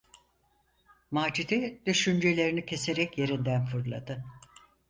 Macide 1.11 1.79
düşüncelerini 1.85 2.65
keserek 2.65 3.17
yerinden 3.17 3.65
fırladı. 3.65 4.23